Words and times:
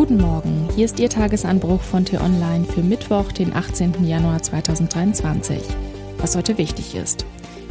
Guten 0.00 0.16
Morgen, 0.16 0.66
hier 0.74 0.86
ist 0.86 0.98
Ihr 0.98 1.10
Tagesanbruch 1.10 1.82
von 1.82 2.06
T-Online 2.06 2.64
für 2.64 2.80
Mittwoch, 2.80 3.32
den 3.32 3.54
18. 3.54 4.02
Januar 4.02 4.42
2023. 4.42 5.60
Was 6.16 6.34
heute 6.34 6.56
wichtig 6.56 6.94
ist. 6.94 7.26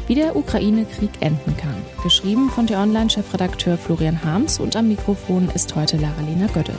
Wie 0.05 0.13
der 0.13 0.35
Ukraine-Krieg 0.35 1.09
enden 1.21 1.57
kann. 1.57 1.73
Geschrieben 2.03 2.51
von 2.51 2.67
T-Online-Chefredakteur 2.67 3.79
Florian 3.79 4.23
Harms 4.23 4.59
und 4.59 4.75
am 4.75 4.89
Mikrofon 4.89 5.49
ist 5.55 5.75
heute 5.75 5.97
Lara-Lena 5.97 6.45
Gödde. 6.53 6.75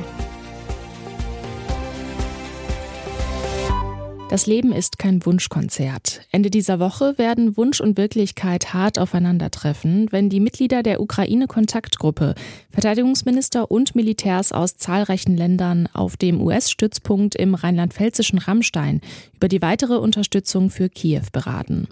Das 4.31 4.47
Leben 4.47 4.71
ist 4.71 5.01
kein 5.01 5.27
Wunschkonzert. 5.27 6.21
Ende 6.31 6.51
dieser 6.51 6.79
Woche 6.79 7.19
werden 7.19 7.57
Wunsch 7.57 7.81
und 7.81 7.99
Wirklichkeit 7.99 8.73
hart 8.73 8.97
aufeinandertreffen, 8.97 10.07
wenn 10.13 10.29
die 10.29 10.39
Mitglieder 10.39 10.85
der 10.85 11.01
Ukraine-Kontaktgruppe, 11.01 12.37
Verteidigungsminister 12.71 13.73
und 13.73 13.97
Militärs 13.97 14.53
aus 14.53 14.77
zahlreichen 14.77 15.37
Ländern 15.37 15.89
auf 15.93 16.17
dem 16.17 16.41
US-Stützpunkt 16.41 17.35
im 17.35 17.57
rheinland-pfälzischen 17.57 18.39
Rammstein 18.39 19.01
über 19.35 19.49
die 19.49 19.63
weitere 19.63 19.97
Unterstützung 19.97 20.71
für 20.71 20.89
Kiew 20.89 21.25
beraten. 21.33 21.89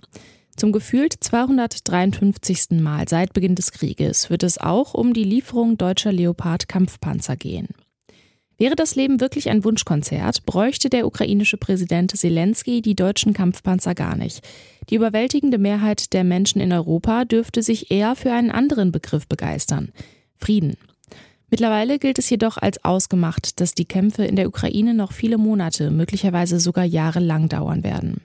Zum 0.54 0.70
gefühlt 0.70 1.14
253. 1.18 2.80
Mal 2.80 3.08
seit 3.08 3.32
Beginn 3.32 3.56
des 3.56 3.72
Krieges 3.72 4.30
wird 4.30 4.44
es 4.44 4.58
auch 4.58 4.94
um 4.94 5.12
die 5.12 5.24
Lieferung 5.24 5.76
deutscher 5.76 6.12
Leopard-Kampfpanzer 6.12 7.34
gehen. 7.34 7.66
Wäre 8.60 8.74
das 8.74 8.96
Leben 8.96 9.20
wirklich 9.20 9.50
ein 9.50 9.62
Wunschkonzert, 9.62 10.44
bräuchte 10.44 10.90
der 10.90 11.06
ukrainische 11.06 11.56
Präsident 11.56 12.16
Zelensky 12.16 12.82
die 12.82 12.96
deutschen 12.96 13.32
Kampfpanzer 13.32 13.94
gar 13.94 14.16
nicht. 14.16 14.42
Die 14.90 14.96
überwältigende 14.96 15.58
Mehrheit 15.58 16.12
der 16.12 16.24
Menschen 16.24 16.60
in 16.60 16.72
Europa 16.72 17.24
dürfte 17.24 17.62
sich 17.62 17.92
eher 17.92 18.16
für 18.16 18.32
einen 18.32 18.50
anderen 18.50 18.90
Begriff 18.90 19.28
begeistern. 19.28 19.92
Frieden. 20.36 20.76
Mittlerweile 21.50 22.00
gilt 22.00 22.18
es 22.18 22.28
jedoch 22.28 22.58
als 22.58 22.84
ausgemacht, 22.84 23.60
dass 23.60 23.74
die 23.74 23.84
Kämpfe 23.84 24.24
in 24.24 24.34
der 24.34 24.48
Ukraine 24.48 24.92
noch 24.92 25.12
viele 25.12 25.38
Monate, 25.38 25.92
möglicherweise 25.92 26.58
sogar 26.58 26.84
Jahre 26.84 27.20
lang 27.20 27.48
dauern 27.48 27.84
werden. 27.84 28.20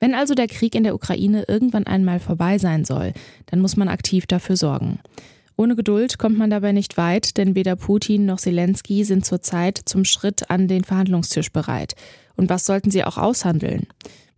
Wenn 0.00 0.14
also 0.14 0.34
der 0.34 0.48
Krieg 0.48 0.74
in 0.74 0.82
der 0.82 0.96
Ukraine 0.96 1.44
irgendwann 1.46 1.86
einmal 1.86 2.18
vorbei 2.18 2.58
sein 2.58 2.84
soll, 2.84 3.12
dann 3.46 3.60
muss 3.60 3.76
man 3.76 3.88
aktiv 3.88 4.26
dafür 4.26 4.56
sorgen. 4.56 4.98
Ohne 5.60 5.76
Geduld 5.76 6.16
kommt 6.16 6.38
man 6.38 6.48
dabei 6.48 6.72
nicht 6.72 6.96
weit, 6.96 7.36
denn 7.36 7.54
weder 7.54 7.76
Putin 7.76 8.24
noch 8.24 8.38
Zelensky 8.38 9.04
sind 9.04 9.26
zurzeit 9.26 9.78
zum 9.84 10.06
Schritt 10.06 10.48
an 10.48 10.68
den 10.68 10.84
Verhandlungstisch 10.84 11.52
bereit. 11.52 11.96
Und 12.34 12.48
was 12.48 12.64
sollten 12.64 12.90
sie 12.90 13.04
auch 13.04 13.18
aushandeln? 13.18 13.86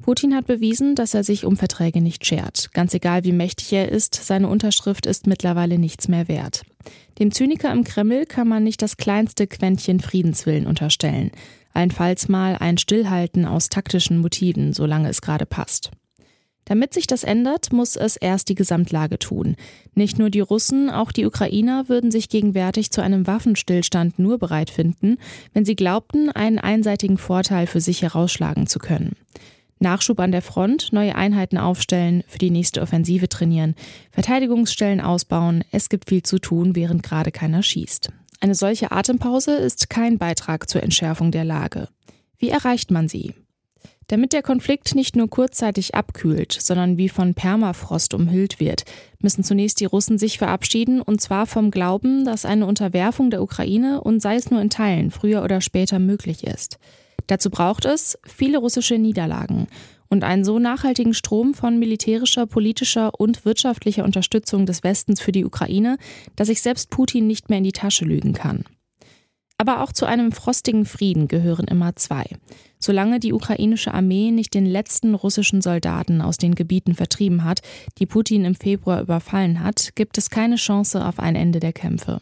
Putin 0.03 0.35
hat 0.35 0.49
bewiesen, 0.49 0.97
dass 0.97 1.15
er 1.15 1.23
sich 1.23 1.45
um 1.45 1.57
Verträge 1.57 2.01
nicht 2.01 2.27
schert. 2.27 2.71
Ganz 2.73 2.93
egal, 2.93 3.23
wie 3.23 3.31
mächtig 3.31 3.73
er 3.73 3.89
ist, 3.89 4.17
seine 4.17 4.49
Unterschrift 4.49 5.07
ist 5.07 5.29
mittlerweile 5.29 5.79
nichts 5.79 6.09
mehr 6.09 6.27
wert. 6.27 6.65
Dem 7.21 7.31
Zyniker 7.31 7.71
im 7.71 7.85
Kreml 7.85 8.27
kann 8.27 8.49
man 8.49 8.65
nicht 8.65 8.83
das 8.83 8.97
kleinste 8.97 9.47
Quäntchen 9.47 10.01
Friedenswillen 10.01 10.67
unterstellen. 10.67 11.31
Allenfalls 11.73 12.29
mal 12.29 12.57
ein 12.57 12.79
Stillhalten 12.79 13.45
aus 13.45 13.69
taktischen 13.69 14.19
Motiven, 14.19 14.73
solange 14.73 15.09
es 15.09 15.23
gerade 15.23 15.47
passt. 15.47 15.93
Damit 16.65 16.95
sich 16.95 17.07
das 17.07 17.25
ändert, 17.25 17.73
muss 17.73 17.97
es 17.97 18.17
erst 18.17 18.49
die 18.49 18.55
Gesamtlage 18.55 19.19
tun. 19.19 19.57
Nicht 19.95 20.19
nur 20.19 20.31
die 20.31 20.41
Russen, 20.41 20.91
auch 20.91 21.11
die 21.11 21.27
Ukrainer 21.27 21.89
würden 21.89 22.11
sich 22.11 22.29
gegenwärtig 22.29 22.91
zu 22.93 23.03
einem 23.03 23.27
Waffenstillstand 23.27 24.19
nur 24.19 24.39
bereit 24.39 24.71
finden, 24.71 25.19
wenn 25.53 25.65
sie 25.65 25.75
glaubten, 25.75 26.31
einen 26.31 26.59
einseitigen 26.59 27.19
Vorteil 27.19 27.67
für 27.67 27.81
sich 27.81 28.03
herausschlagen 28.03 28.67
zu 28.67 28.79
können. 28.79 29.17
Nachschub 29.81 30.21
an 30.21 30.31
der 30.31 30.43
Front, 30.43 30.93
neue 30.93 31.17
Einheiten 31.17 31.59
aufstellen, 31.59 32.23
für 32.29 32.39
die 32.39 32.51
nächste 32.51 32.81
Offensive 32.81 33.29
trainieren, 33.29 33.75
Verteidigungsstellen 34.13 35.01
ausbauen, 35.01 35.65
es 35.73 35.89
gibt 35.89 36.09
viel 36.09 36.23
zu 36.23 36.39
tun, 36.39 36.77
während 36.77 37.03
gerade 37.03 37.33
keiner 37.33 37.65
schießt. 37.65 38.11
Eine 38.41 38.55
solche 38.55 38.93
Atempause 38.93 39.57
ist 39.57 39.91
kein 39.91 40.19
Beitrag 40.19 40.71
zur 40.71 40.83
Entschärfung 40.83 41.33
der 41.33 41.45
Lage. 41.45 41.89
Wie 42.39 42.49
erreicht 42.49 42.91
man 42.91 43.09
sie? 43.09 43.35
Damit 44.13 44.35
der 44.35 44.43
Konflikt 44.43 44.95
nicht 44.95 45.17
nur 45.17 45.31
kurzzeitig 45.31 45.95
abkühlt, 45.95 46.53
sondern 46.53 46.99
wie 46.99 47.09
von 47.09 47.33
Permafrost 47.33 48.13
umhüllt 48.13 48.61
wird, 48.61 48.85
müssen 49.21 49.43
zunächst 49.43 49.81
die 49.81 49.87
Russen 49.87 50.19
sich 50.19 50.37
verabschieden, 50.37 51.01
und 51.01 51.23
zwar 51.23 51.47
vom 51.47 51.71
Glauben, 51.71 52.27
dass 52.27 52.45
eine 52.45 52.67
Unterwerfung 52.67 53.31
der 53.31 53.43
Ukraine 53.43 54.03
und 54.03 54.21
sei 54.21 54.37
es 54.37 54.51
nur 54.51 54.61
in 54.61 54.69
Teilen 54.69 55.11
früher 55.11 55.43
oder 55.43 55.63
später 55.63 55.99
möglich 55.99 56.45
ist. 56.45 56.79
Dazu 57.27 57.49
braucht 57.49 57.87
es 57.87 58.19
viele 58.27 58.59
russische 58.59 58.99
Niederlagen 58.99 59.67
und 60.11 60.25
einen 60.25 60.45
so 60.45 60.59
nachhaltigen 60.59 61.15
Strom 61.15 61.55
von 61.55 61.79
militärischer, 61.79 62.45
politischer 62.47 63.19
und 63.19 63.47
wirtschaftlicher 63.47 64.05
Unterstützung 64.05 64.67
des 64.67 64.85
Westens 64.85 65.23
für 65.23 65.33
die 65.33 65.47
Ukraine, 65.47 65.97
dass 66.37 66.49
sich 66.49 66.61
selbst 66.61 66.91
Putin 66.91 67.27
nicht 67.27 67.49
mehr 67.49 67.57
in 67.57 67.65
die 67.65 67.73
Tasche 67.73 68.05
lügen 68.05 68.35
kann. 68.35 68.65
Aber 69.63 69.81
auch 69.81 69.93
zu 69.93 70.07
einem 70.07 70.33
frostigen 70.33 70.85
Frieden 70.85 71.29
gehören 71.29 71.69
immer 71.69 71.95
zwei. 71.95 72.25
Solange 72.81 73.21
die 73.21 73.33
ukrainische 73.33 73.95
Armee 73.95 74.33
nicht 74.33 74.55
den 74.55 74.67
letzten 74.67 75.15
russischen 75.15 75.63
Soldaten 75.63 76.21
aus 76.21 76.37
den 76.37 76.57
Gebieten 76.57 76.97
vertrieben 76.97 77.45
hat, 77.45 77.61
die 77.99 78.07
Putin 78.07 78.45
im 78.45 78.57
Februar 78.57 79.01
überfallen 79.01 79.63
hat, 79.63 79.95
gibt 79.95 80.19
es 80.19 80.31
keine 80.31 80.57
Chance 80.57 81.05
auf 81.05 81.21
ein 81.21 81.37
Ende 81.37 81.61
der 81.61 81.73
Kämpfe. 81.73 82.21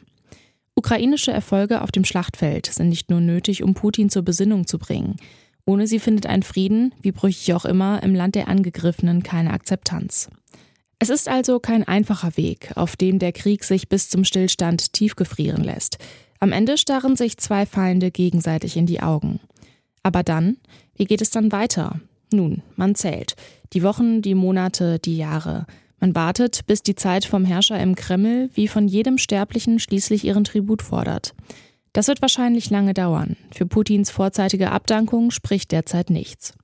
Ukrainische 0.75 1.33
Erfolge 1.33 1.81
auf 1.81 1.91
dem 1.91 2.05
Schlachtfeld 2.05 2.67
sind 2.67 2.91
nicht 2.91 3.09
nur 3.09 3.23
nötig, 3.23 3.63
um 3.63 3.73
Putin 3.73 4.11
zur 4.11 4.21
Besinnung 4.21 4.67
zu 4.67 4.79
bringen. 4.79 5.17
Ohne 5.65 5.87
sie 5.87 5.99
findet 5.99 6.27
ein 6.27 6.43
Frieden, 6.43 6.95
wie 7.01 7.13
brüchig 7.13 7.55
auch 7.55 7.65
immer, 7.65 8.03
im 8.03 8.15
Land 8.15 8.35
der 8.35 8.49
Angegriffenen 8.49 9.23
keine 9.23 9.55
Akzeptanz. 9.55 10.29
Es 10.99 11.09
ist 11.09 11.27
also 11.27 11.59
kein 11.59 11.89
einfacher 11.89 12.37
Weg, 12.37 12.73
auf 12.75 12.97
dem 12.97 13.19
der 13.19 13.33
Krieg 13.33 13.65
sich 13.65 13.89
bis 13.89 14.11
zum 14.11 14.25
Stillstand 14.25 14.93
tiefgefrieren 14.93 15.65
lässt. 15.65 15.97
Am 16.41 16.53
Ende 16.53 16.79
starren 16.79 17.17
sich 17.17 17.37
zwei 17.37 17.67
Feinde 17.67 18.11
gegenseitig 18.11 18.79
in 18.79 18.87
die 18.87 19.03
Augen. 19.03 19.41
Aber 20.03 20.23
dann, 20.23 20.57
wie 20.97 21.05
geht 21.05 21.21
es 21.21 21.31
dann 21.31 21.53
weiter? 21.53 22.01
Nun, 22.33 22.63
man 22.77 22.95
zählt. 22.95 23.37
Die 23.75 23.83
Wochen, 23.83 24.23
die 24.23 24.35
Monate, 24.35 24.99
die 24.99 25.19
Jahre. 25.19 25.67
Man 26.01 26.15
wartet, 26.15 26.67
bis 26.67 26.83
die 26.83 26.95
Zeit 26.95 27.27
vom 27.27 27.45
Herrscher 27.45 27.79
im 27.79 27.95
Kreml 27.95 28.49
wie 28.55 28.69
von 28.69 28.89
jedem 28.89 29.19
Sterblichen 29.19 29.79
schließlich 29.79 30.25
ihren 30.25 30.45
Tribut 30.45 30.81
fordert. 30.81 31.35
Das 31.93 32.09
wird 32.09 32.23
wahrscheinlich 32.23 32.71
lange 32.71 32.95
dauern. 32.95 33.37
Für 33.53 33.67
Putins 33.67 34.11
vorzeitige 34.11 34.71
Abdankung 34.71 35.31
spricht 35.31 35.73
derzeit 35.73 36.09
nichts. 36.09 36.55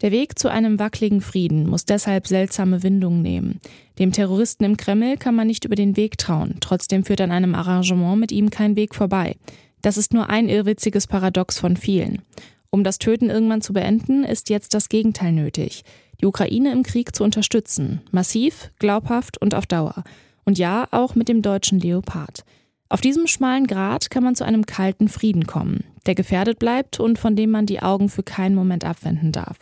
Der 0.00 0.12
Weg 0.12 0.38
zu 0.38 0.48
einem 0.48 0.78
wackeligen 0.78 1.20
Frieden 1.20 1.68
muss 1.68 1.84
deshalb 1.84 2.28
seltsame 2.28 2.84
Windungen 2.84 3.20
nehmen. 3.20 3.60
Dem 3.98 4.12
Terroristen 4.12 4.64
im 4.64 4.76
Kreml 4.76 5.16
kann 5.16 5.34
man 5.34 5.48
nicht 5.48 5.64
über 5.64 5.74
den 5.74 5.96
Weg 5.96 6.18
trauen, 6.18 6.56
trotzdem 6.60 7.04
führt 7.04 7.20
an 7.20 7.32
einem 7.32 7.54
Arrangement 7.56 8.20
mit 8.20 8.30
ihm 8.30 8.50
kein 8.50 8.76
Weg 8.76 8.94
vorbei. 8.94 9.36
Das 9.82 9.96
ist 9.96 10.14
nur 10.14 10.28
ein 10.28 10.48
irrwitziges 10.48 11.08
Paradox 11.08 11.58
von 11.58 11.76
vielen. 11.76 12.22
Um 12.70 12.84
das 12.84 12.98
Töten 12.98 13.30
irgendwann 13.30 13.62
zu 13.62 13.72
beenden, 13.72 14.24
ist 14.24 14.50
jetzt 14.50 14.74
das 14.74 14.88
Gegenteil 14.88 15.32
nötig. 15.32 15.82
Die 16.20 16.26
Ukraine 16.26 16.72
im 16.72 16.82
Krieg 16.82 17.14
zu 17.14 17.24
unterstützen. 17.24 18.00
Massiv, 18.10 18.70
glaubhaft 18.78 19.38
und 19.38 19.54
auf 19.54 19.66
Dauer. 19.66 20.04
Und 20.44 20.58
ja, 20.58 20.86
auch 20.90 21.14
mit 21.14 21.28
dem 21.28 21.42
deutschen 21.42 21.80
Leopard. 21.80 22.44
Auf 22.88 23.00
diesem 23.00 23.26
schmalen 23.26 23.66
Grat 23.66 24.10
kann 24.10 24.24
man 24.24 24.34
zu 24.34 24.44
einem 24.44 24.64
kalten 24.64 25.08
Frieden 25.08 25.46
kommen, 25.46 25.84
der 26.06 26.14
gefährdet 26.14 26.58
bleibt 26.58 27.00
und 27.00 27.18
von 27.18 27.36
dem 27.36 27.50
man 27.50 27.66
die 27.66 27.82
Augen 27.82 28.08
für 28.08 28.22
keinen 28.22 28.54
Moment 28.54 28.84
abwenden 28.84 29.32
darf. 29.32 29.58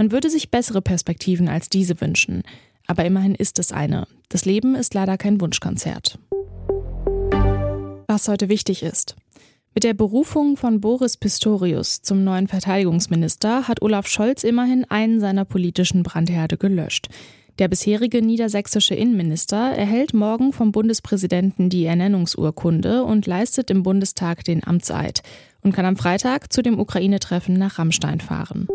Man 0.00 0.12
würde 0.12 0.30
sich 0.30 0.50
bessere 0.50 0.80
Perspektiven 0.80 1.46
als 1.46 1.68
diese 1.68 2.00
wünschen, 2.00 2.42
aber 2.86 3.04
immerhin 3.04 3.34
ist 3.34 3.58
es 3.58 3.70
eine. 3.70 4.06
Das 4.30 4.46
Leben 4.46 4.74
ist 4.74 4.94
leider 4.94 5.18
kein 5.18 5.42
Wunschkonzert. 5.42 6.18
Was 8.08 8.26
heute 8.26 8.48
wichtig 8.48 8.82
ist. 8.82 9.14
Mit 9.74 9.84
der 9.84 9.92
Berufung 9.92 10.56
von 10.56 10.80
Boris 10.80 11.18
Pistorius 11.18 12.00
zum 12.00 12.24
neuen 12.24 12.48
Verteidigungsminister 12.48 13.68
hat 13.68 13.82
Olaf 13.82 14.06
Scholz 14.06 14.42
immerhin 14.42 14.86
einen 14.86 15.20
seiner 15.20 15.44
politischen 15.44 16.02
Brandherde 16.02 16.56
gelöscht. 16.56 17.08
Der 17.58 17.68
bisherige 17.68 18.22
niedersächsische 18.22 18.94
Innenminister 18.94 19.72
erhält 19.76 20.14
morgen 20.14 20.54
vom 20.54 20.72
Bundespräsidenten 20.72 21.68
die 21.68 21.84
Ernennungsurkunde 21.84 23.04
und 23.04 23.26
leistet 23.26 23.70
im 23.70 23.82
Bundestag 23.82 24.44
den 24.44 24.64
Amtseid 24.66 25.22
und 25.60 25.74
kann 25.74 25.84
am 25.84 25.96
Freitag 25.98 26.50
zu 26.54 26.62
dem 26.62 26.80
Ukraine-Treffen 26.80 27.52
nach 27.52 27.78
Rammstein 27.78 28.22
fahren. 28.22 28.66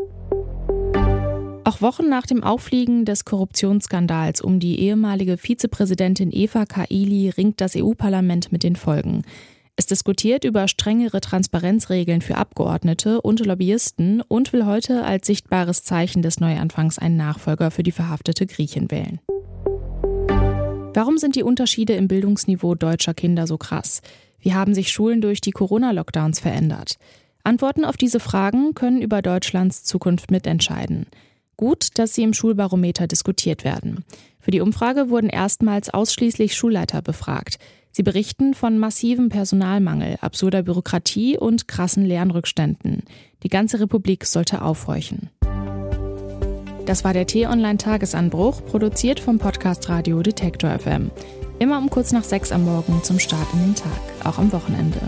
Auch 1.67 1.81
Wochen 1.81 2.07
nach 2.07 2.27
dem 2.27 2.43
Auffliegen 2.43 3.05
des 3.05 3.25
Korruptionsskandals 3.25 4.39
um 4.39 4.59
die 4.59 4.79
ehemalige 4.81 5.35
Vizepräsidentin 5.35 6.29
Eva 6.31 6.67
Kaili 6.67 7.29
ringt 7.29 7.59
das 7.59 7.75
EU-Parlament 7.75 8.51
mit 8.51 8.61
den 8.61 8.75
Folgen. 8.75 9.23
Es 9.75 9.87
diskutiert 9.87 10.43
über 10.43 10.67
strengere 10.67 11.21
Transparenzregeln 11.21 12.21
für 12.21 12.37
Abgeordnete 12.37 13.19
und 13.19 13.43
Lobbyisten 13.43 14.21
und 14.21 14.53
will 14.53 14.67
heute 14.67 15.05
als 15.05 15.25
sichtbares 15.25 15.83
Zeichen 15.83 16.21
des 16.21 16.39
Neuanfangs 16.39 16.99
einen 16.99 17.17
Nachfolger 17.17 17.71
für 17.71 17.81
die 17.81 17.91
verhaftete 17.91 18.45
Griechin 18.45 18.91
wählen. 18.91 19.19
Warum 20.93 21.17
sind 21.17 21.35
die 21.35 21.43
Unterschiede 21.43 21.93
im 21.93 22.07
Bildungsniveau 22.07 22.75
deutscher 22.75 23.15
Kinder 23.15 23.47
so 23.47 23.57
krass? 23.57 24.03
Wie 24.39 24.53
haben 24.53 24.75
sich 24.75 24.91
Schulen 24.91 25.19
durch 25.19 25.41
die 25.41 25.51
Corona-Lockdowns 25.51 26.39
verändert? 26.39 26.99
Antworten 27.43 27.85
auf 27.85 27.97
diese 27.97 28.19
Fragen 28.19 28.75
können 28.75 29.01
über 29.01 29.23
Deutschlands 29.23 29.83
Zukunft 29.83 30.29
mitentscheiden. 30.29 31.07
Gut, 31.57 31.97
dass 31.97 32.13
sie 32.13 32.23
im 32.23 32.33
Schulbarometer 32.33 33.07
diskutiert 33.07 33.63
werden. 33.63 34.03
Für 34.39 34.51
die 34.51 34.61
Umfrage 34.61 35.09
wurden 35.09 35.29
erstmals 35.29 35.89
ausschließlich 35.89 36.55
Schulleiter 36.55 37.01
befragt. 37.01 37.57
Sie 37.91 38.03
berichten 38.03 38.53
von 38.53 38.77
massivem 38.77 39.29
Personalmangel, 39.29 40.17
absurder 40.19 40.63
Bürokratie 40.63 41.37
und 41.37 41.67
krassen 41.67 42.05
Lernrückständen. 42.05 43.03
Die 43.43 43.49
ganze 43.49 43.79
Republik 43.79 44.25
sollte 44.25 44.61
aufhorchen. 44.61 45.29
Das 46.85 47.03
war 47.03 47.13
der 47.13 47.25
T-Online-Tagesanbruch, 47.25 48.65
produziert 48.65 49.19
vom 49.19 49.39
Podcast 49.39 49.89
Radio 49.89 50.21
Detektor 50.21 50.77
FM. 50.77 51.09
Immer 51.57 51.77
um 51.77 51.89
kurz 51.89 52.11
nach 52.11 52.23
sechs 52.23 52.51
am 52.51 52.65
Morgen 52.65 53.01
zum 53.01 53.17
Start 53.17 53.47
in 53.53 53.59
den 53.59 53.75
Tag, 53.75 53.99
auch 54.23 54.37
am 54.37 54.51
Wochenende. 54.51 54.99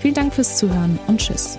Vielen 0.00 0.14
Dank 0.14 0.34
fürs 0.34 0.56
Zuhören 0.56 0.98
und 1.06 1.20
Tschüss. 1.20 1.58